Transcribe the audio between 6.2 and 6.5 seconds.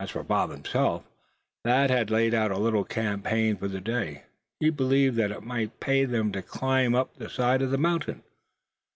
to